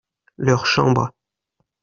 [0.39, 1.11] leurs chambres.